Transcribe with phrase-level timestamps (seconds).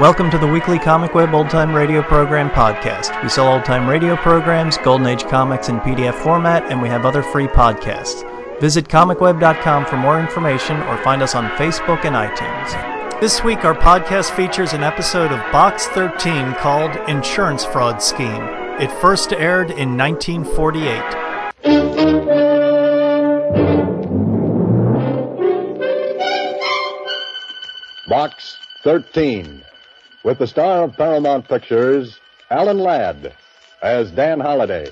[0.00, 3.22] Welcome to the weekly Comic Web Old Time Radio Program podcast.
[3.22, 7.04] We sell old time radio programs, Golden Age comics in PDF format, and we have
[7.04, 8.24] other free podcasts.
[8.62, 13.20] Visit comicweb.com for more information or find us on Facebook and iTunes.
[13.20, 18.48] This week, our podcast features an episode of Box 13 called Insurance Fraud Scheme.
[18.80, 21.28] It first aired in 1948.
[28.08, 29.62] Box 13,
[30.22, 32.18] with the star of Paramount Pictures,
[32.50, 33.34] Alan Ladd,
[33.82, 34.88] as Dan Holliday.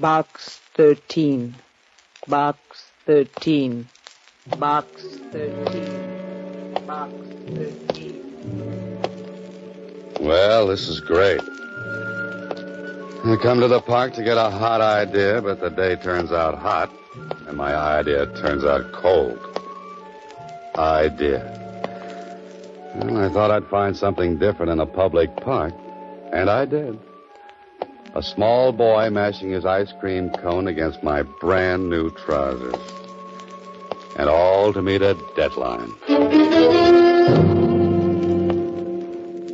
[0.00, 1.54] Box 13.
[2.26, 3.88] Box 13.
[4.58, 6.84] Box 13.
[6.86, 7.12] Box
[7.54, 8.20] 13.
[10.20, 11.40] Well, this is great.
[13.22, 16.58] I come to the park to get a hot idea, but the day turns out
[16.58, 19.38] hot, and my idea turns out cold.
[20.76, 21.56] Idea.
[22.94, 25.74] Well, I thought I'd find something different in a public park,
[26.32, 26.98] and I did.
[28.14, 32.74] A small boy mashing his ice cream cone against my brand new trousers.
[34.16, 35.94] And all to meet a deadline.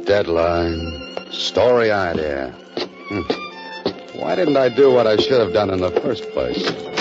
[0.04, 1.32] Deadline.
[1.32, 2.54] Story idea.
[3.08, 4.18] Hmm.
[4.18, 6.95] Why didn't I do what I should have done in the first place?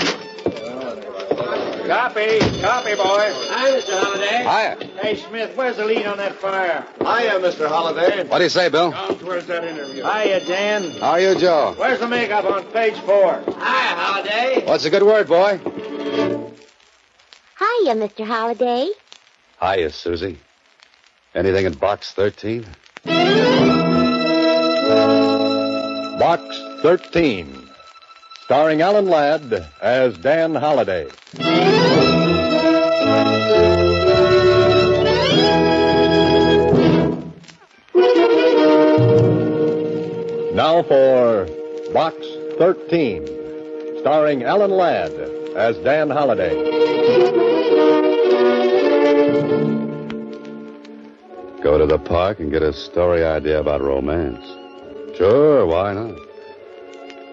[2.15, 3.27] Copy, copy, boy.
[3.51, 3.99] Hi, Mr.
[3.99, 4.37] Holliday.
[4.43, 4.77] Hiya.
[5.01, 6.85] Hey, Smith, where's the lead on that fire?
[6.99, 7.67] Hiya, Mr.
[7.67, 8.25] Holliday.
[8.29, 8.91] What do you say, Bill?
[8.91, 10.01] Down towards that interview.
[10.01, 10.91] Hiya, Dan.
[10.91, 11.75] How are you, Joe?
[11.77, 13.43] Where's the makeup on page four?
[13.45, 14.63] Hiya, Holliday.
[14.65, 15.59] What's a good word, boy?
[17.59, 18.25] Hiya, Mr.
[18.25, 18.87] Holliday.
[19.59, 20.39] Hiya, Susie.
[21.33, 22.65] Anything in box 13?
[26.17, 26.41] Box
[26.81, 27.69] 13,
[28.45, 31.09] starring Alan Ladd as Dan Holliday.
[40.55, 41.45] Now for
[41.91, 42.15] Box
[42.57, 45.11] 13, starring Alan Ladd
[45.55, 46.55] as Dan Holliday.
[51.61, 54.45] Go to the park and get a story idea about romance.
[55.17, 56.15] Sure, why not?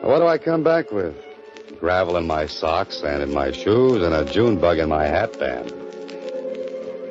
[0.02, 1.14] What do I come back with?
[1.78, 5.38] Gravel in my socks, sand in my shoes, and a June bug in my hat
[5.38, 5.72] band.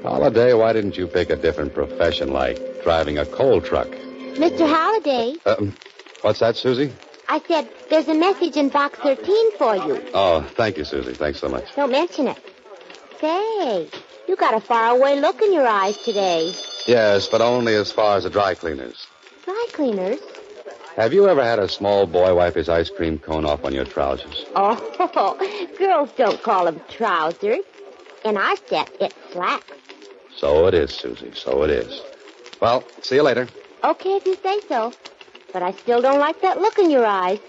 [0.03, 3.87] Holliday, why didn't you pick a different profession like driving a coal truck?
[4.35, 4.67] Mr.
[4.67, 5.73] Holliday, Um,
[6.21, 6.93] what's that, Susie?
[7.27, 10.01] I said there's a message in box 13 for you.
[10.13, 11.13] Oh, thank you, Susie.
[11.13, 11.73] Thanks so much.
[11.75, 12.37] Don't mention it.
[13.19, 13.89] Say,
[14.27, 16.53] you got a faraway look in your eyes today.
[16.87, 19.07] Yes, but only as far as the dry cleaners.
[19.45, 20.19] Dry cleaners?
[20.95, 23.85] Have you ever had a small boy wipe his ice cream cone off on your
[23.85, 24.45] trousers?
[24.55, 27.63] Oh, girls don't call them trousers.
[28.25, 29.71] In our set, it's slacks.
[30.35, 31.31] So it is, Susie.
[31.33, 32.01] So it is.
[32.59, 33.47] Well, see you later.
[33.83, 34.93] Okay, if you say so.
[35.53, 37.39] But I still don't like that look in your eyes.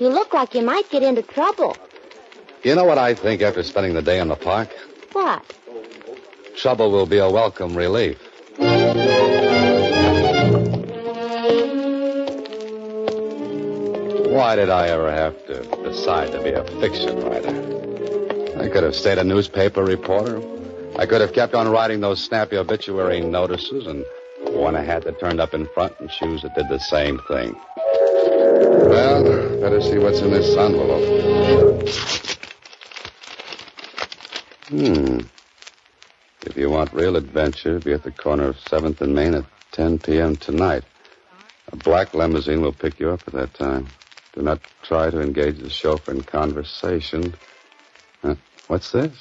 [0.00, 1.76] You look like you might get into trouble.
[2.62, 4.70] You know what I think after spending the day in the park?
[5.12, 5.44] What?
[6.56, 8.18] Trouble will be a welcome relief.
[14.34, 18.60] Why did I ever have to decide to be a fiction writer?
[18.60, 20.42] I could have stayed a newspaper reporter.
[20.96, 24.04] I could have kept on writing those snappy obituary notices and
[24.54, 27.54] worn a hat that turned up in front and shoes that did the same thing.
[28.88, 31.88] Well, better see what's in this envelope.
[34.68, 35.20] Hmm.
[36.46, 39.98] If you want real adventure, be at the corner of 7th and Main at 10
[39.98, 40.36] p.m.
[40.36, 40.84] tonight.
[41.72, 43.88] A black limousine will pick you up at that time.
[44.34, 47.34] Do not try to engage the chauffeur in conversation.
[48.22, 48.34] Huh?
[48.68, 49.12] What's this?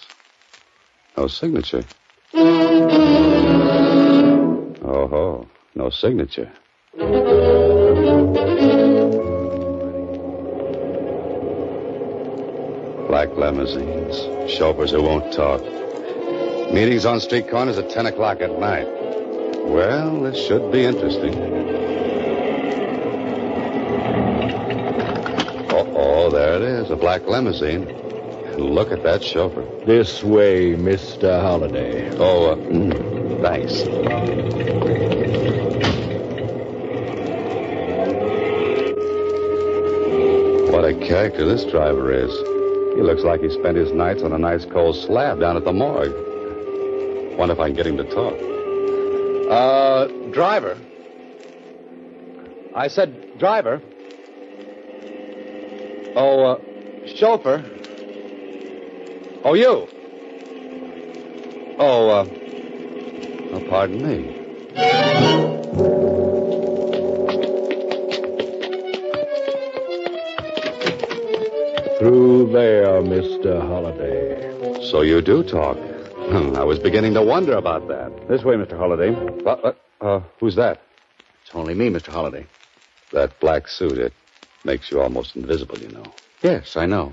[1.16, 1.84] No signature.
[4.96, 5.48] Oh, ho.
[5.74, 6.52] No signature.
[13.08, 14.52] Black limousines.
[14.52, 15.64] Chauffeurs who won't talk.
[16.72, 18.86] Meetings on street corners at 10 o'clock at night.
[19.66, 21.34] Well, this should be interesting.
[25.72, 27.88] Oh, oh, there it is, a black limousine.
[27.88, 29.66] And look at that chauffeur.
[29.88, 31.42] This way, Mr.
[31.42, 32.16] Holliday.
[32.20, 33.10] Oh, uh,
[33.44, 33.84] thanks.
[40.72, 42.32] What a character this driver is.
[42.96, 45.74] He looks like he spent his nights on a nice cold slab down at the
[45.74, 46.14] morgue.
[47.38, 48.34] Wonder if I can get him to talk.
[49.52, 50.78] Uh, driver.
[52.74, 53.82] I said driver.
[56.16, 56.60] Oh, uh,
[57.18, 57.62] chauffeur.
[59.44, 59.88] Oh, you.
[61.78, 62.43] Oh, uh.
[63.74, 64.18] Pardon me.
[71.98, 73.60] Through there, Mr.
[73.60, 74.84] Holliday.
[74.92, 75.76] So you do talk.
[75.78, 78.28] Hmm, I was beginning to wonder about that.
[78.28, 78.78] This way, Mr.
[78.78, 79.12] Holliday.
[79.42, 79.82] What?
[80.00, 80.80] Uh, who's that?
[81.42, 82.10] It's only me, Mr.
[82.10, 82.46] Holliday.
[83.12, 84.14] That black suit, it
[84.64, 86.06] makes you almost invisible, you know.
[86.44, 87.12] Yes, I know.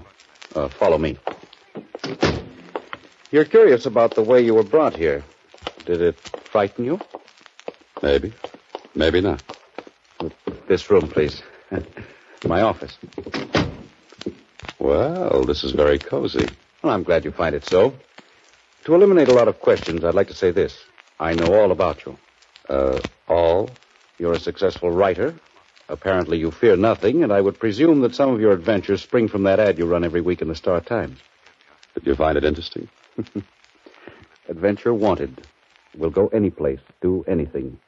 [0.54, 1.16] Uh, follow me.
[3.30, 5.24] You're curious about the way you were brought here.
[5.86, 6.16] Did it
[6.50, 7.00] frighten you?
[8.02, 8.32] Maybe.
[8.94, 9.42] Maybe not.
[10.66, 11.42] This room, please.
[12.44, 12.98] My office.
[14.78, 16.48] Well, this is very cozy.
[16.82, 17.94] Well, I'm glad you find it so.
[18.84, 20.76] To eliminate a lot of questions, I'd like to say this.
[21.18, 22.16] I know all about you.
[22.68, 23.70] Uh, all?
[24.18, 25.34] You're a successful writer.
[25.88, 29.42] Apparently, you fear nothing, and I would presume that some of your adventures spring from
[29.42, 31.18] that ad you run every week in the Star Times.
[31.94, 32.88] Did you find it interesting?
[34.48, 35.46] Adventure wanted.
[35.96, 37.78] Will go any place, do anything.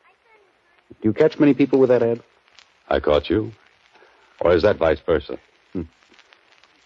[1.01, 2.23] Do you catch many people with that ad?
[2.89, 3.53] I caught you.
[4.41, 5.39] Or is that vice versa?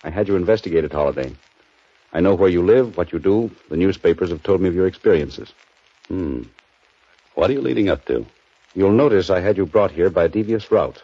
[0.04, 1.34] I had you investigated, Holliday.
[2.12, 3.50] I know where you live, what you do.
[3.70, 5.52] The newspapers have told me of your experiences.
[6.06, 6.42] Hmm.
[7.34, 8.24] What are you leading up to?
[8.74, 11.02] You'll notice I had you brought here by a devious route.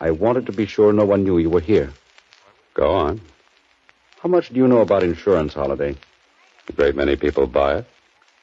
[0.00, 1.92] I wanted to be sure no one knew you were here.
[2.74, 3.22] Go on.
[4.20, 5.96] How much do you know about insurance, Holliday?
[6.68, 7.86] A great many people buy it.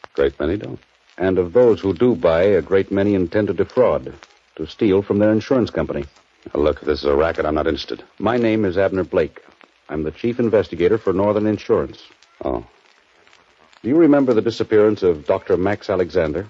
[0.06, 0.80] A great many don't.
[1.18, 4.14] And of those who do buy, a great many intend to defraud,
[4.56, 6.06] to steal from their insurance company.
[6.54, 8.04] Now, look, if this is a racket, I'm not interested.
[8.20, 9.42] My name is Abner Blake.
[9.90, 12.02] I'm the chief investigator for Northern Insurance.
[12.44, 12.66] Oh.
[13.82, 15.58] Do you remember the disappearance of Dr.
[15.58, 16.48] Max Alexander?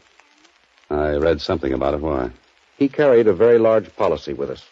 [0.89, 2.01] I read something about it.
[2.01, 2.31] Why?
[2.77, 4.63] He carried a very large policy with us.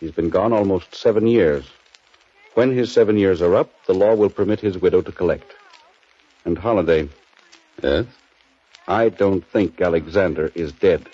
[0.00, 1.64] He's been gone almost seven years.
[2.54, 5.52] When his seven years are up, the law will permit his widow to collect.
[6.44, 7.08] And Holliday,
[7.82, 8.06] Yes?
[8.86, 11.08] I don't think Alexander is dead.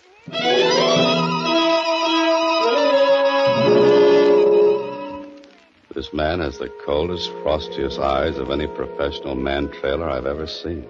[5.94, 10.84] This man has the coldest, frostiest eyes of any professional man trailer I've ever seen.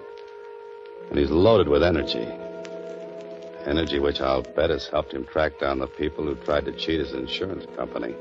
[1.09, 2.27] And he's loaded with energy.
[3.65, 6.99] Energy which I'll bet has helped him track down the people who tried to cheat
[6.99, 8.15] his insurance company.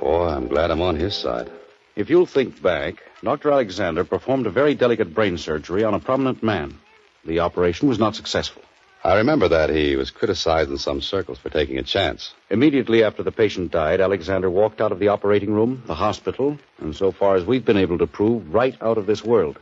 [0.00, 1.50] Boy, I'm glad I'm on his side.
[1.94, 3.52] If you'll think back, Dr.
[3.52, 6.80] Alexander performed a very delicate brain surgery on a prominent man.
[7.24, 8.62] The operation was not successful.
[9.02, 12.32] I remember that he was criticized in some circles for taking a chance.
[12.48, 16.96] Immediately after the patient died, Alexander walked out of the operating room, the hospital, and
[16.96, 19.58] so far as we've been able to prove, right out of this world.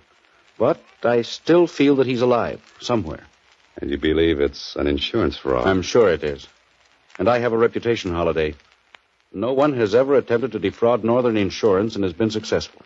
[0.59, 3.27] But I still feel that he's alive, somewhere.
[3.81, 5.67] And you believe it's an insurance fraud?
[5.67, 6.47] I'm sure it is.
[7.19, 8.55] And I have a reputation, Holliday.
[9.33, 12.83] No one has ever attempted to defraud Northern Insurance and has been successful.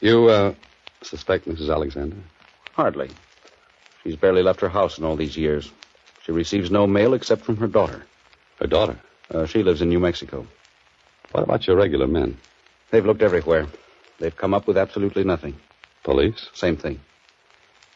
[0.00, 0.54] You, uh,
[1.02, 1.72] suspect Mrs.
[1.72, 2.16] Alexander?
[2.72, 3.10] Hardly.
[4.06, 5.68] She's barely left her house in all these years.
[6.22, 8.06] She receives no mail except from her daughter.
[8.60, 8.96] Her daughter?
[9.28, 10.46] Uh, she lives in New Mexico.
[11.32, 12.38] What about your regular men?
[12.92, 13.66] They've looked everywhere.
[14.20, 15.56] They've come up with absolutely nothing.
[16.04, 16.50] Police?
[16.54, 17.00] Same thing.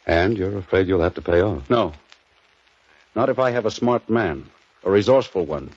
[0.04, 1.70] And you're afraid you'll have to pay off?
[1.70, 1.92] No.
[3.14, 4.50] Not if I have a smart man,
[4.82, 5.70] a resourceful one,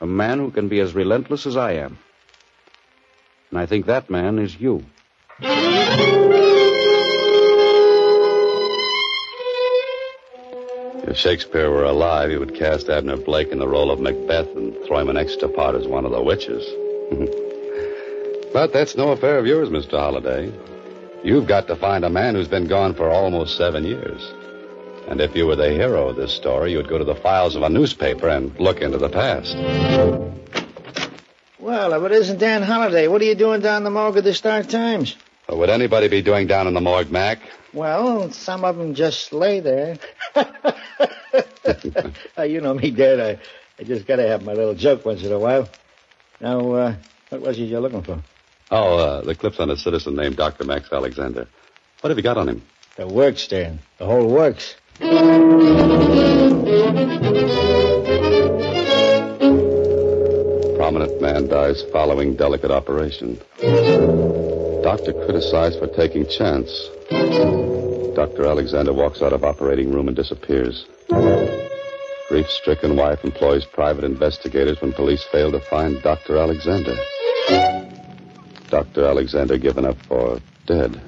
[0.00, 1.98] a man who can be as relentless as I am.
[3.50, 4.84] And I think that man is you.
[11.16, 14.76] If Shakespeare were alive, he would cast Abner Blake in the role of Macbeth and
[14.84, 16.62] throw him an extra part as one of the witches.
[18.52, 19.92] but that's no affair of yours, Mr.
[19.92, 20.52] Holliday.
[21.24, 24.20] You've got to find a man who's been gone for almost seven years.
[25.08, 27.62] And if you were the hero of this story, you'd go to the files of
[27.62, 29.56] a newspaper and look into the past.
[31.58, 34.34] Well, if it isn't Dan Holliday, what are you doing down the morgue of the
[34.34, 35.16] Star Times?
[35.46, 37.38] What would anybody be doing down in the morgue, Mac?
[37.76, 39.98] Well, some of them just lay there.
[42.38, 43.18] Uh, you know me, Dad.
[43.18, 43.38] I,
[43.78, 45.68] I just got to have my little joke once in a while.
[46.40, 46.94] Now, uh,
[47.30, 48.22] what was it you're looking for?
[48.70, 50.64] Oh, uh, the clip's on a citizen named Dr.
[50.64, 51.48] Max Alexander.
[52.00, 52.62] What have you got on him?
[52.96, 53.80] The works, Dan.
[53.98, 54.76] The whole works.
[60.76, 63.40] Prominent man dies following delicate operation.
[64.82, 66.90] Doctor criticized for taking chance.
[67.10, 68.46] Dr.
[68.46, 70.86] Alexander walks out of operating room and disappears.
[72.28, 76.36] Grief stricken wife employs private investigators when police fail to find Dr.
[76.36, 76.96] Alexander.
[78.68, 79.04] Dr.
[79.04, 81.00] Alexander given up for dead.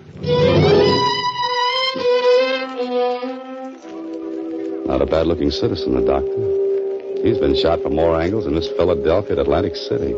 [4.86, 7.24] Not a bad looking citizen, the doctor.
[7.26, 10.14] He's been shot from more angles than this Philadelphia at Atlantic City.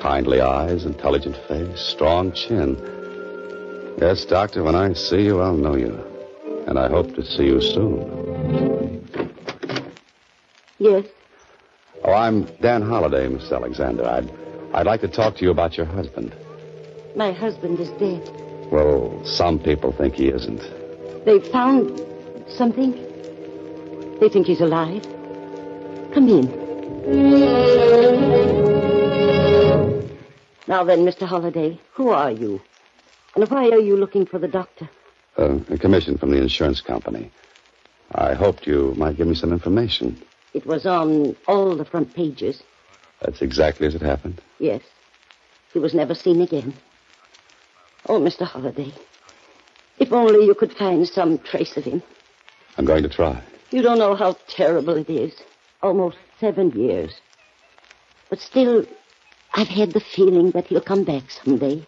[0.00, 2.97] Kindly eyes, intelligent face, strong chin.
[4.00, 5.92] Yes, Doctor, when I see you, I'll know you.
[6.68, 9.04] And I hope to see you soon.
[10.78, 11.04] Yes.
[12.04, 14.06] Oh, I'm Dan Holliday, Miss Alexander.
[14.06, 14.30] I'd,
[14.72, 16.32] I'd like to talk to you about your husband.
[17.16, 18.22] My husband is dead.
[18.70, 20.62] Well, some people think he isn't.
[21.24, 22.00] They found
[22.48, 22.92] something.
[24.20, 25.02] They think he's alive.
[26.14, 26.46] Come in.
[30.68, 31.26] Now then, Mr.
[31.26, 32.60] Holliday, who are you?
[33.38, 34.90] And why are you looking for the doctor?
[35.36, 37.30] Uh, a commission from the insurance company.
[38.10, 40.20] I hoped you might give me some information.
[40.54, 42.64] It was on all the front pages.
[43.22, 44.42] That's exactly as it happened.
[44.58, 44.82] Yes.
[45.72, 46.74] He was never seen again.
[48.08, 48.44] Oh, Mr.
[48.44, 48.92] Holliday.
[50.00, 52.02] If only you could find some trace of him.
[52.76, 53.40] I'm going to try.
[53.70, 55.32] You don't know how terrible it is.
[55.80, 57.12] Almost seven years.
[58.30, 58.84] But still,
[59.54, 61.86] I've had the feeling that he'll come back someday.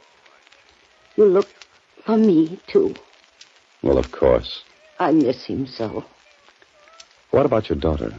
[1.17, 1.49] You look
[2.05, 2.95] for me, too.
[3.83, 4.63] Well, of course.
[4.99, 6.05] I miss him so.
[7.31, 8.15] What about your daughter?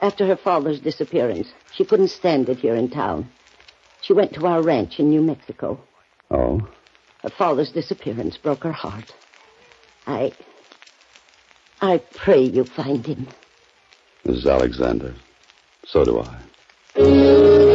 [0.00, 3.30] After her father's disappearance, she couldn't stand it here in town.
[4.02, 5.80] She went to our ranch in New Mexico.
[6.30, 6.68] Oh?
[7.22, 9.12] Her father's disappearance broke her heart.
[10.06, 10.32] I.
[11.80, 13.28] I pray you find him.
[14.24, 14.50] Mrs.
[14.50, 15.14] Alexander.
[15.86, 17.69] So do I.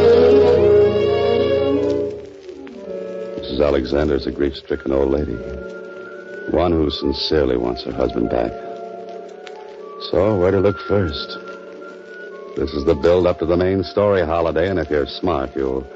[3.56, 3.68] Mrs.
[3.68, 5.32] Alexander is a grief stricken old lady.
[6.52, 8.52] One who sincerely wants her husband back.
[10.10, 11.38] So, where to look first?
[12.54, 15.86] This is the build up to the main story, Holliday, and if you're smart, you'll.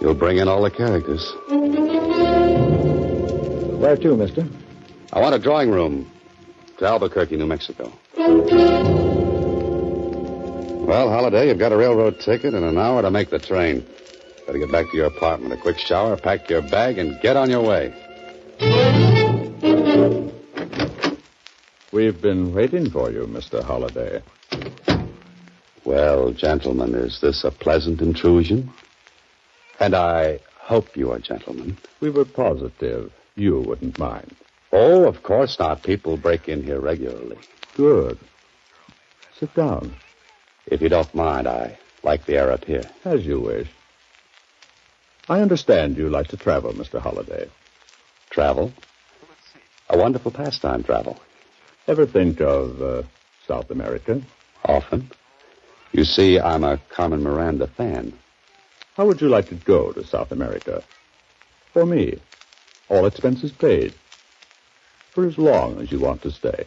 [0.00, 1.28] you'll bring in all the characters.
[3.80, 4.46] Where to, mister?
[5.12, 6.08] I want a drawing room
[6.78, 7.92] to Albuquerque, New Mexico.
[10.86, 13.84] Well, Holliday, you've got a railroad ticket and an hour to make the train.
[14.48, 17.50] Better get back to your apartment, a quick shower, pack your bag, and get on
[17.50, 17.92] your way.
[21.92, 23.62] We've been waiting for you, Mr.
[23.62, 24.22] Holliday.
[25.84, 28.72] Well, gentlemen, is this a pleasant intrusion?
[29.80, 31.76] And I hope you are gentlemen.
[32.00, 34.34] We were positive you wouldn't mind.
[34.72, 35.82] Oh, of course not.
[35.82, 37.36] People break in here regularly.
[37.76, 38.18] Good.
[39.38, 39.94] Sit down.
[40.64, 42.84] If you don't mind, I like the air up here.
[43.04, 43.68] As you wish.
[45.28, 46.98] I understand you like to travel, Mr.
[47.00, 47.48] Holliday.
[48.30, 48.72] Travel?
[49.90, 51.20] A wonderful pastime, travel.
[51.86, 53.02] Ever think of uh,
[53.46, 54.22] South America?
[54.64, 55.10] Often.
[55.92, 58.12] You see, I'm a Carmen Miranda fan.
[58.96, 60.82] How would you like to go to South America?
[61.72, 62.18] For me.
[62.88, 63.94] All expenses paid.
[65.12, 66.66] For as long as you want to stay.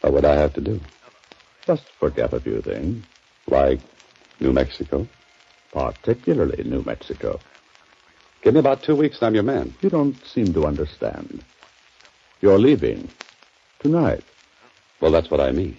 [0.00, 0.80] What would I have to do?
[1.66, 3.04] Just forget a few things.
[3.46, 3.80] Like
[4.40, 5.06] New Mexico?
[5.72, 7.40] Particularly New Mexico.
[8.42, 9.74] Give me about two weeks and I'm your man.
[9.80, 11.44] You don't seem to understand.
[12.40, 13.08] You're leaving.
[13.78, 14.24] Tonight.
[15.00, 15.76] Well, that's what I mean.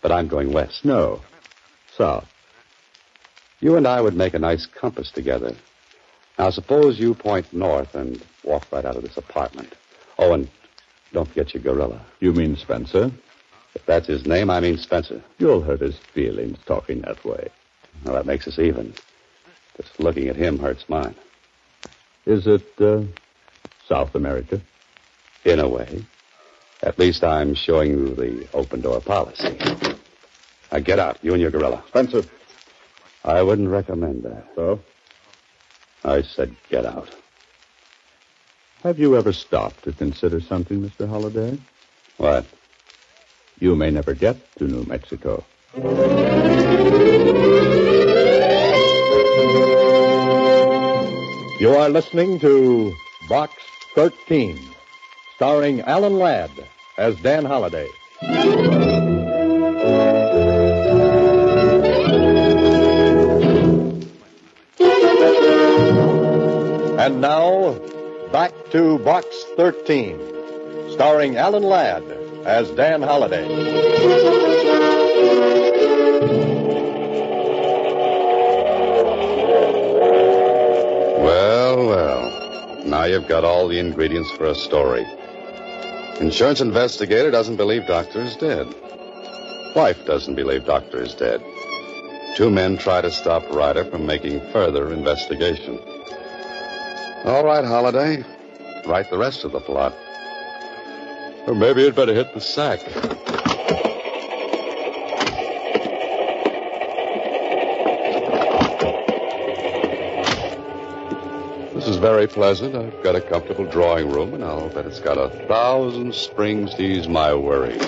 [0.00, 0.84] But I'm going west.
[0.84, 1.20] No.
[1.96, 2.26] South.
[3.60, 5.54] You and I would make a nice compass together.
[6.38, 9.74] Now, suppose you point north and walk right out of this apartment.
[10.18, 10.48] Oh, and
[11.12, 12.00] don't forget your gorilla.
[12.20, 13.10] You mean Spencer?
[13.74, 15.22] If that's his name, I mean Spencer.
[15.38, 17.50] You'll hurt his feelings talking that way.
[18.04, 18.94] Well, that makes us even.
[19.76, 21.14] Just looking at him hurts mine.
[22.26, 23.02] Is it uh,
[23.88, 24.60] South America?
[25.44, 26.04] In a way.
[26.82, 29.58] At least I'm showing you the open door policy.
[30.72, 31.82] Now get out, you and your gorilla.
[31.88, 32.22] Spencer.
[33.24, 34.46] I wouldn't recommend that.
[34.54, 34.80] So?
[36.04, 37.08] I said get out.
[38.82, 41.06] Have you ever stopped to consider something, Mr.
[41.06, 41.58] Holliday?
[42.16, 42.46] What?
[43.58, 45.44] You may never get to New Mexico.
[45.72, 45.82] You
[51.76, 52.92] are listening to
[53.28, 53.52] Box
[53.94, 54.58] 13,
[55.36, 56.50] starring Alan Ladd
[56.98, 57.86] as Dan Holliday.
[66.98, 67.78] And now,
[68.32, 70.18] back to Box 13,
[70.90, 72.02] starring Alan Ladd
[72.44, 74.99] as Dan Holliday.
[81.22, 82.84] Well, well.
[82.84, 85.06] Now you've got all the ingredients for a story.
[86.20, 88.66] Insurance investigator doesn't believe doctor is dead.
[89.74, 91.42] Wife doesn't believe doctor is dead.
[92.36, 95.78] Two men try to stop Ryder from making further investigation.
[97.24, 98.24] All right, Holliday.
[98.86, 99.94] Write the rest of the plot.
[101.46, 102.80] Or maybe you'd better hit the sack.
[112.00, 112.74] Very pleasant.
[112.74, 116.82] I've got a comfortable drawing room, and I'll bet it's got a thousand springs to
[116.82, 117.82] ease my worries.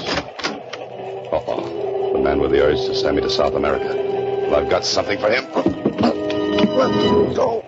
[1.33, 2.13] Uh-oh.
[2.13, 3.97] The man with the urge to send me to South America.
[4.51, 5.47] Well, I've got something for him.
[7.35, 7.65] Go.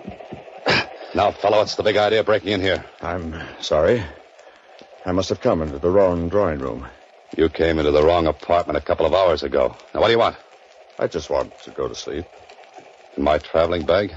[1.15, 2.85] Now, fellow, what's the big idea breaking in here?
[3.01, 4.03] I'm sorry.
[5.03, 6.85] I must have come into the wrong drawing room.
[7.35, 9.75] You came into the wrong apartment a couple of hours ago.
[9.95, 10.35] Now, what do you want?
[10.99, 12.25] I just want to go to sleep.
[13.17, 14.13] In my traveling bag?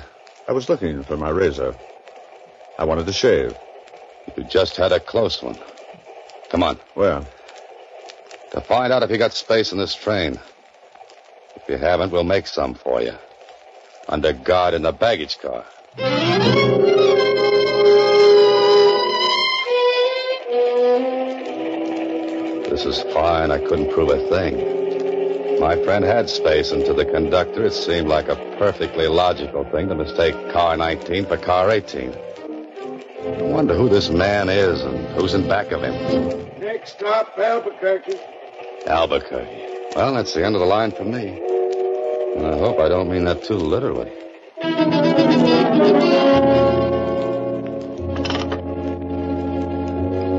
[0.47, 1.75] I was looking for my razor.
[2.79, 3.59] I wanted to shave.
[4.37, 5.59] You just had a close one.
[6.49, 6.79] Come on.
[6.95, 7.23] Where?
[8.53, 10.39] To find out if you got space in this train.
[11.57, 13.15] If you haven't, we'll make some for you.
[14.09, 15.65] Under guard in the baggage car.
[22.71, 23.51] This is fine.
[23.51, 25.59] I couldn't prove a thing.
[25.59, 29.89] My friend had space, and to the conductor, it seemed like a perfectly logical thing
[29.89, 32.28] to mistake car 19 for car 18.
[33.37, 35.95] I wonder who this man is and who's in back of him.
[36.61, 38.19] Next stop, Albuquerque.
[38.87, 39.67] Albuquerque.
[39.95, 41.29] Well, that's the end of the line for me.
[42.37, 44.11] And I hope I don't mean that too literally.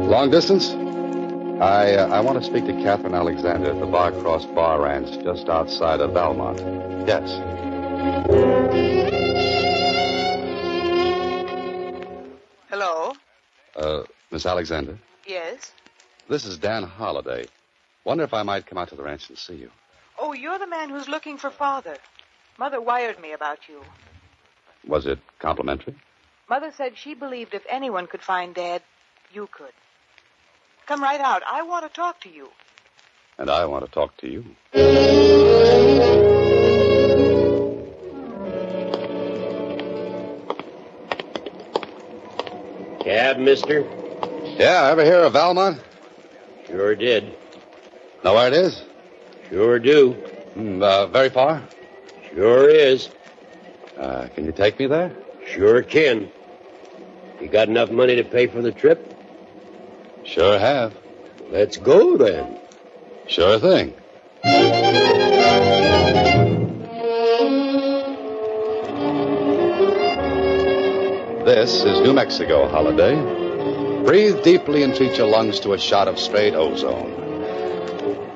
[0.10, 0.70] Long distance?
[1.62, 5.50] I uh, I want to speak to Catherine Alexander at the Barcross Bar Ranch just
[5.50, 6.60] outside of Valmont.
[7.08, 7.30] Yes.
[13.80, 15.72] Uh, Miss Alexander, Yes?
[16.28, 17.48] this is Dan Holliday.
[18.04, 19.72] Wonder if I might come out to the ranch and see you.
[20.20, 21.98] Oh, you're the man who's looking for father.
[22.58, 23.82] Mother wired me about you.
[24.86, 25.96] Was it complimentary?
[26.50, 28.82] Mother said she believed if anyone could find Dad,
[29.32, 29.72] you could.
[30.86, 31.42] Come right out.
[31.50, 32.50] I want to talk to you.
[33.38, 34.56] And I want to talk to you.
[43.10, 43.88] Cab, mister?
[44.60, 45.82] Yeah, ever hear of Valmont?
[46.68, 47.36] Sure did.
[48.24, 48.84] Know where it is?
[49.50, 50.14] Sure do.
[50.56, 51.64] Mm, uh, very far?
[52.30, 53.10] Sure is.
[53.98, 55.12] Uh, can you take me there?
[55.48, 56.30] Sure can.
[57.42, 59.12] You got enough money to pay for the trip?
[60.24, 60.96] Sure have.
[61.50, 62.60] Let's go then.
[63.26, 63.96] Sure thing.
[71.60, 73.16] This is New Mexico Holliday.
[74.06, 77.12] Breathe deeply and treat your lungs to a shot of straight ozone.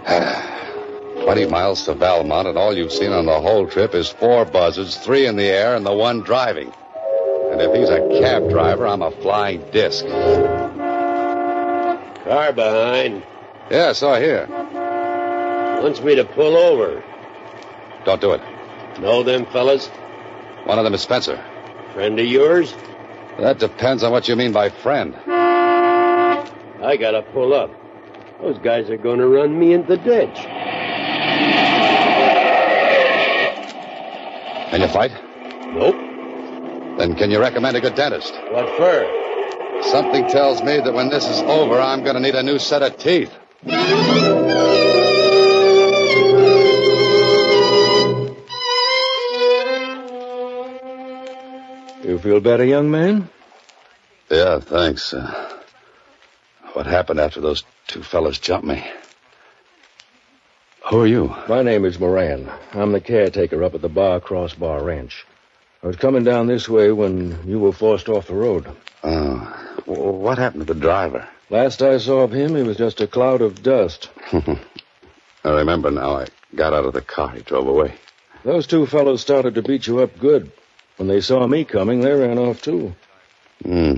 [1.24, 4.98] Twenty miles to Valmont, and all you've seen on the whole trip is four buzzards,
[4.98, 6.70] three in the air, and the one driving.
[7.50, 10.06] And if he's a cab driver, I'm a flying disc.
[12.26, 13.24] Car behind.
[13.72, 14.48] Yeah, so here.
[15.82, 17.02] Wants me to pull over.
[18.04, 18.42] Don't do it.
[19.00, 19.88] Know them fellas?
[20.66, 21.42] One of them is Spencer.
[21.94, 22.76] Friend of yours?
[23.40, 25.16] That depends on what you mean by friend.
[25.16, 27.72] I gotta pull up.
[28.42, 30.36] Those guys are gonna run me into the ditch.
[34.70, 35.12] Can you fight?
[35.74, 35.96] Nope.
[36.98, 38.34] Then can you recommend a good dentist?
[38.52, 39.82] What for?
[39.84, 42.98] Something tells me that when this is over, I'm to need a new set of
[42.98, 43.32] teeth.
[52.04, 53.30] You feel better, young man?
[54.30, 55.14] Yeah, thanks.
[55.14, 55.60] Uh,
[56.74, 58.86] what happened after those two fellas jumped me?
[60.90, 61.34] Who are you?
[61.48, 62.52] My name is Moran.
[62.74, 65.26] I'm the caretaker up at the Bar Cross Bar Ranch.
[65.82, 68.68] I was coming down this way when you were forced off the road.
[69.04, 69.74] Oh.
[69.86, 71.28] w- What happened to the driver?
[71.50, 74.10] Last I saw of him, he was just a cloud of dust.
[74.34, 74.58] I
[75.50, 76.18] remember now.
[76.18, 77.30] I got out of the car.
[77.30, 77.96] He drove away.
[78.44, 80.52] Those two fellows started to beat you up good.
[80.98, 82.94] When they saw me coming, they ran off too.
[83.64, 83.96] Hmm.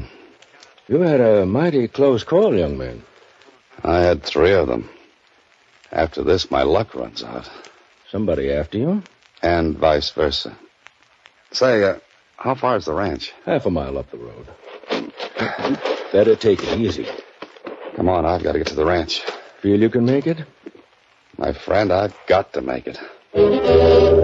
[0.88, 3.04] You had a mighty close call, young man.
[3.84, 4.90] I had three of them.
[5.92, 7.50] After this, my luck runs out.
[8.12, 9.04] Somebody after you?
[9.42, 10.56] And vice versa.
[11.52, 12.00] Say, uh,
[12.38, 13.34] how far is the ranch?
[13.46, 14.48] Half a mile up the road.
[16.12, 17.08] Better take it easy.
[17.96, 19.22] Come on, I've got to get to the ranch.
[19.62, 20.38] Feel you can make it?
[21.38, 24.15] My friend, I've got to make it.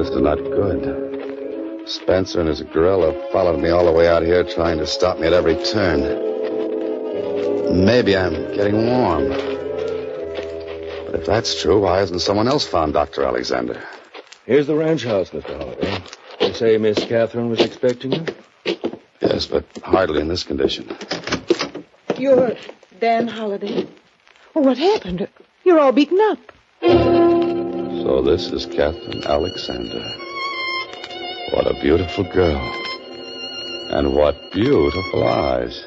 [0.00, 1.86] This is not good.
[1.86, 5.26] Spencer and his gorilla followed me all the way out here trying to stop me
[5.26, 6.00] at every turn.
[7.84, 9.28] Maybe I'm getting warm.
[11.04, 13.24] But if that's true, why hasn't someone else found Dr.
[13.24, 13.78] Alexander?
[14.46, 15.54] Here's the ranch house, Mr.
[15.58, 16.02] Holliday.
[16.40, 18.24] You say Miss Catherine was expecting you?
[19.20, 20.96] Yes, but hardly in this condition.
[22.16, 22.56] You're
[23.00, 23.86] Dan Holliday.
[24.54, 25.28] What happened?
[25.62, 27.39] You're all beaten up.
[28.20, 30.06] So this is Catherine Alexander.
[31.52, 32.60] What a beautiful girl.
[33.92, 35.86] And what beautiful eyes.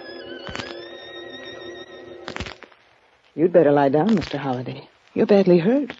[3.35, 4.39] You'd better lie down, Mr.
[4.39, 4.89] Holliday.
[5.13, 5.93] You're badly hurt.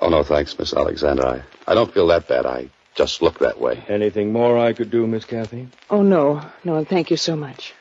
[0.00, 1.26] Oh, no, thanks, Miss Alexander.
[1.26, 2.44] I, I don't feel that bad.
[2.44, 3.82] I just look that way.
[3.88, 5.66] Anything more I could do, Miss Kathy?
[5.88, 6.42] Oh, no.
[6.62, 7.72] No, and thank you so much.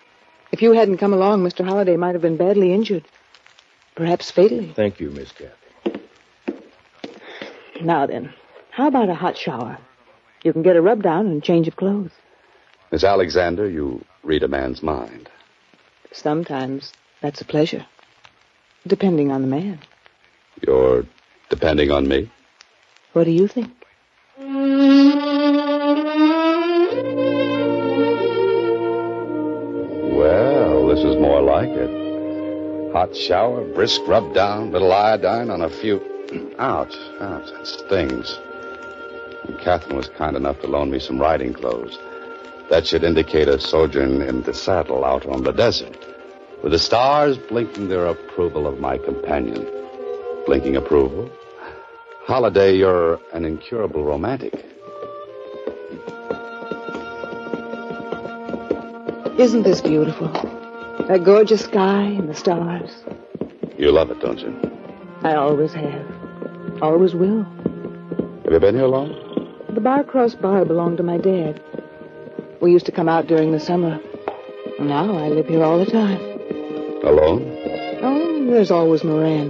[0.53, 1.65] If you hadn't come along, Mr.
[1.65, 3.03] Holliday might have been badly injured.
[3.95, 4.71] Perhaps fatally.
[4.73, 5.58] Thank you, Miss Kathy.
[7.81, 8.33] Now then,
[8.71, 9.77] how about a hot shower?
[10.43, 12.11] You can get a rub down and change of clothes.
[12.91, 15.29] Miss Alexander, you read a man's mind.
[16.11, 17.85] Sometimes that's a pleasure.
[18.87, 19.79] Depending on the man.
[20.65, 21.05] You're
[21.49, 22.31] depending on me?
[23.13, 23.71] What do you think?
[30.17, 32.91] Well, this is more like it.
[32.93, 36.08] Hot shower, brisk rub down, little iodine on a few.
[36.59, 38.37] Ouch, ouch, that stings.
[39.45, 41.97] And Catherine was kind enough to loan me some riding clothes.
[42.69, 45.97] That should indicate a sojourn in the saddle out on the desert,
[46.61, 49.67] with the stars blinking their approval of my companion.
[50.45, 51.31] Blinking approval?
[52.25, 54.53] Holliday, you're an incurable romantic.
[59.39, 60.27] Isn't this beautiful?
[61.07, 62.91] That gorgeous sky and the stars.
[63.79, 64.53] You love it, don't you?
[65.23, 66.18] I always have.
[66.81, 67.43] Always will.
[68.45, 69.09] Have you been here long?
[69.69, 71.61] The Barcross Bar belonged to my dad.
[72.61, 73.99] We used to come out during the summer.
[74.79, 76.19] Now I live here all the time.
[77.03, 77.43] Alone?
[78.01, 79.49] Oh, there's always Moran.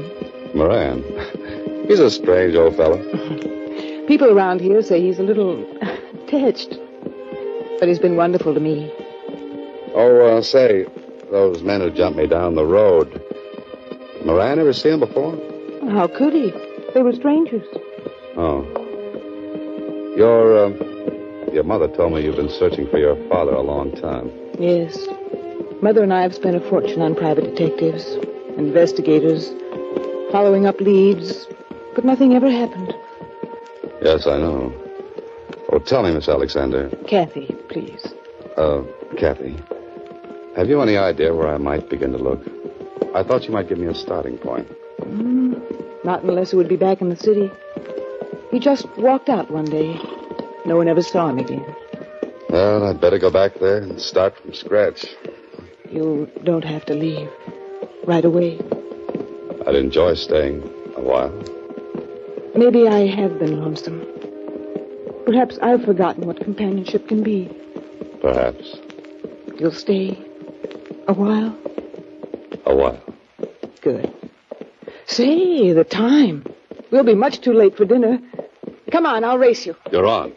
[0.56, 1.04] Moran.
[1.88, 2.98] He's a strange old fellow.
[4.08, 5.64] People around here say he's a little
[6.24, 6.80] attached.
[7.80, 8.92] But he's been wonderful to me.
[9.94, 10.88] Oh, uh, say,
[11.30, 13.22] those men who jumped me down the road.
[14.26, 15.38] Moran ever seen them before?
[15.92, 16.52] How could he?
[16.94, 17.66] They were strangers.
[18.36, 18.66] Oh.
[20.18, 24.32] Your, uh, your mother told me you've been searching for your father a long time.
[24.60, 25.08] Yes.
[25.82, 28.06] Mother and I have spent a fortune on private detectives,
[28.58, 29.50] investigators,
[30.32, 31.48] following up leads,
[31.96, 32.94] but nothing ever happened.
[34.02, 34.74] Yes, I know.
[35.72, 36.90] Oh, tell me, Miss Alexander.
[37.08, 38.14] Kathy, please.
[38.58, 38.84] Uh,
[39.18, 39.56] Kathy,
[40.56, 42.42] have you any idea where I might begin to look?
[43.16, 44.68] I thought you might give me a starting point.
[46.10, 47.52] Not unless he would be back in the city.
[48.50, 49.96] He just walked out one day.
[50.66, 51.64] No one ever saw him again.
[52.50, 55.06] Well, I'd better go back there and start from scratch.
[55.92, 57.30] You don't have to leave.
[58.08, 58.60] Right away.
[59.68, 60.64] I'd enjoy staying
[60.98, 61.30] a while.
[62.56, 64.02] Maybe I have been lonesome.
[65.28, 67.56] Perhaps I've forgotten what companionship can be.
[68.20, 68.80] Perhaps.
[69.60, 70.18] You'll stay
[71.08, 71.56] a while?
[72.66, 73.00] A while.
[73.82, 74.12] Good.
[75.10, 76.46] Say, the time.
[76.92, 78.20] We'll be much too late for dinner.
[78.92, 79.76] Come on, I'll race you.
[79.92, 80.34] You're on.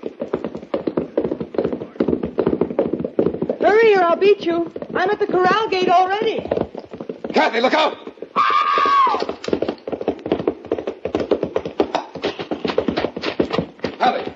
[3.61, 4.73] Hurry or I'll beat you.
[4.95, 6.41] I'm at the corral gate already.
[7.35, 7.99] Kathy, look out!
[13.99, 14.33] Kathy!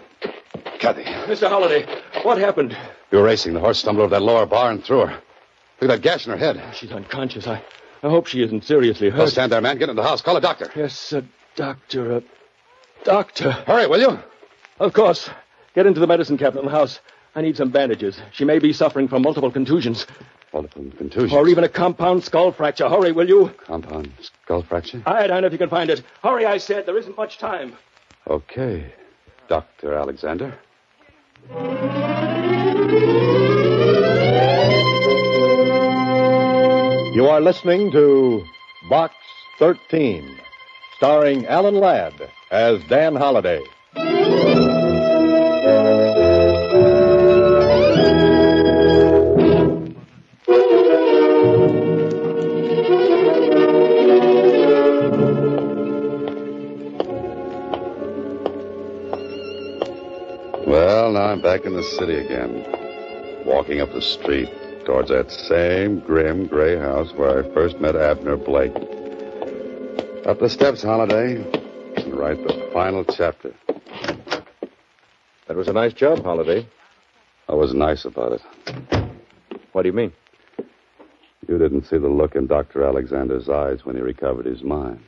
[0.79, 1.03] Kathy.
[1.03, 1.49] Mr.
[1.49, 1.87] Holliday,
[2.25, 2.77] what happened?
[3.11, 3.55] You were racing.
[3.55, 5.23] The horse stumbled over that lower bar and threw her.
[5.81, 6.63] Look at that gash in her head.
[6.75, 7.47] She's unconscious.
[7.47, 7.63] I,
[8.07, 9.31] I hope she isn't seriously hurt.
[9.31, 9.79] Stand there, man.
[9.79, 10.23] Get in the house.
[10.23, 10.71] Call a doctor.
[10.77, 11.25] Yes, a
[11.57, 12.19] doctor.
[12.19, 12.23] A
[13.03, 13.51] doctor.
[13.51, 14.17] Hurry, will you?
[14.79, 15.29] Of course.
[15.75, 17.01] Get into the medicine cabinet in the house.
[17.35, 18.17] I need some bandages.
[18.31, 20.07] She may be suffering from multiple contusions.
[20.55, 21.33] Multiple contusions?
[21.33, 22.89] Or even a compound skull fracture.
[22.89, 23.49] Hurry, will you?
[23.65, 25.03] Compound skull fracture?
[25.05, 26.05] Iodine, if you can find it.
[26.23, 26.87] Hurry, I said.
[26.87, 27.75] There isn't much time.
[28.29, 28.95] Okay.
[29.49, 29.95] Dr.
[29.95, 30.57] Alexander.
[37.27, 38.47] You are listening to
[38.89, 39.13] Box
[39.59, 40.39] 13,
[40.95, 43.61] starring Alan Ladd as Dan Holliday.
[60.65, 62.65] Well, now I'm back in the city again.
[63.45, 64.49] Walking up the street
[64.87, 68.75] towards that same grim gray house where I first met Abner Blake.
[70.25, 71.43] Up the steps, Holliday,
[71.97, 73.53] and write the final chapter.
[75.49, 76.69] That was a nice job, Holliday.
[77.49, 78.43] I was nice about it.
[79.73, 80.13] What do you mean?
[81.49, 82.85] You didn't see the look in Dr.
[82.85, 85.05] Alexander's eyes when he recovered his mind.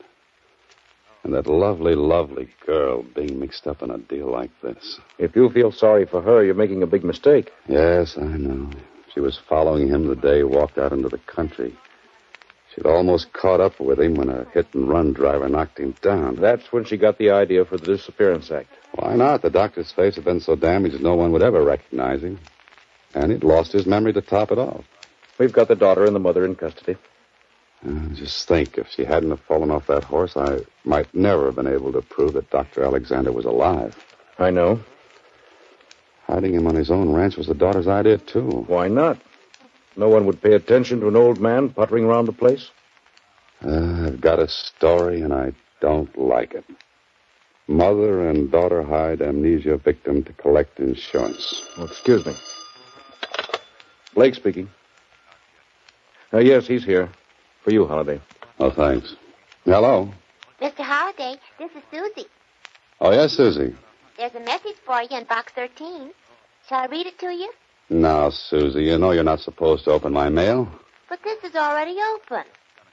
[1.25, 4.99] And that lovely, lovely girl being mixed up in a deal like this.
[5.19, 7.51] If you feel sorry for her, you're making a big mistake.
[7.69, 8.71] Yes, I know.
[9.19, 11.77] She was following him the day he walked out into the country.
[12.73, 16.37] She'd almost caught up with him when a hit and run driver knocked him down.
[16.37, 18.69] That's when she got the idea for the disappearance act.
[18.95, 19.43] Why not?
[19.43, 22.39] The doctor's face had been so damaged no one would ever recognize him.
[23.13, 24.85] And he'd lost his memory to top it off.
[25.37, 26.97] We've got the daughter and the mother in custody.
[27.85, 31.57] Uh, just think, if she hadn't have fallen off that horse, I might never have
[31.57, 32.85] been able to prove that Dr.
[32.85, 33.97] Alexander was alive.
[34.39, 34.79] I know.
[36.29, 38.65] Hiding him on his own ranch was the daughter's idea, too.
[38.67, 39.19] Why not?
[39.97, 42.71] No one would pay attention to an old man puttering around the place.
[43.65, 46.65] Uh, I've got a story, and I don't like it.
[47.67, 51.63] Mother and daughter hide amnesia victim to collect insurance.
[51.77, 52.35] Oh, excuse me.
[54.15, 54.69] Blake speaking.
[56.33, 57.11] Uh, yes, he's here.
[57.65, 58.21] For you, Holliday.
[58.61, 59.17] Oh, thanks.
[59.65, 60.11] Hello.
[60.61, 60.81] Mr.
[60.81, 62.29] Holliday, this is Susie.
[63.01, 63.75] Oh, yes, Susie.
[64.19, 66.11] There's a message for you in box 13.
[66.69, 67.53] Shall I read it to you?
[67.89, 70.69] Now, Susie, you know you're not supposed to open my mail.
[71.09, 72.43] But this is already open.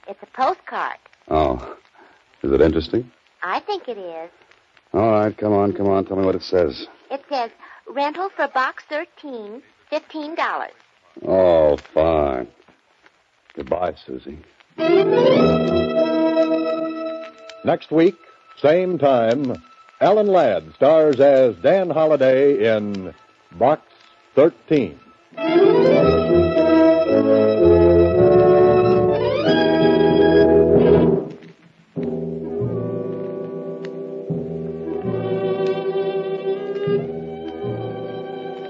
[0.06, 0.98] It's a postcard.
[1.26, 1.76] Oh.
[2.44, 3.10] Is it interesting?
[3.42, 4.30] I think it is.
[4.92, 6.04] All right, come on, come on.
[6.04, 6.86] Tell me what it says.
[7.10, 7.50] It says
[7.92, 9.60] rental for box 13,
[9.90, 10.66] $15.
[11.26, 12.46] Oh, fine.
[13.54, 14.38] Goodbye, Susie.
[17.64, 18.14] Next week,
[18.62, 19.60] same time,
[19.98, 23.14] Alan Ladd stars as Dan Holliday in
[23.52, 23.80] Box
[24.34, 25.00] 13.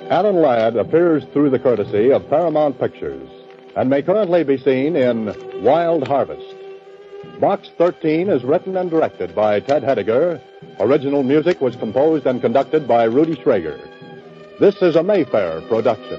[0.09, 3.29] Alan Ladd appears through the courtesy of Paramount Pictures
[3.75, 5.35] and may currently be seen in
[5.65, 6.55] Wild Harvest.
[7.41, 10.41] Box 13 is written and directed by Ted Hediger.
[10.79, 13.81] Original music was composed and conducted by Rudy Schrager.
[14.61, 16.19] This is a Mayfair production.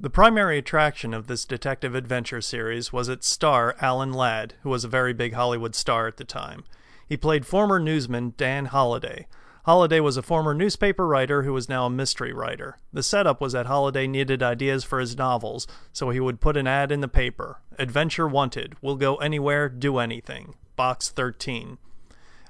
[0.00, 4.82] The primary attraction of this detective adventure series was its star, Alan Ladd, who was
[4.82, 6.64] a very big Hollywood star at the time.
[7.06, 9.28] He played former newsman Dan Holliday.
[9.64, 12.78] Holliday was a former newspaper writer who was now a mystery writer.
[12.92, 16.66] The setup was that Holliday needed ideas for his novels, so he would put an
[16.66, 20.54] ad in the paper Adventure Wanted, will go anywhere, do anything.
[20.76, 21.78] Box 13.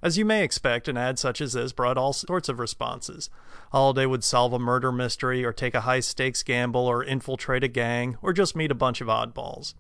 [0.03, 3.31] As you may expect, an ad such as this brought all sorts of responses.
[3.71, 7.69] Holliday would solve a murder mystery, or take a high stakes gamble, or infiltrate a
[7.69, 9.75] gang, or just meet a bunch of oddballs.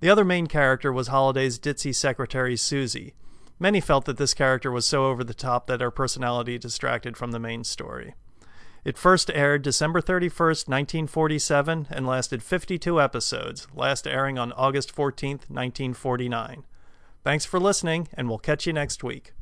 [0.00, 3.12] The other main character was Holliday's ditzy secretary, Susie.
[3.64, 7.30] Many felt that this character was so over the top that her personality distracted from
[7.30, 8.14] the main story.
[8.84, 15.48] It first aired December 31st, 1947, and lasted 52 episodes, last airing on August 14th,
[15.48, 16.64] 1949.
[17.22, 19.32] Thanks for listening, and we'll catch you next week.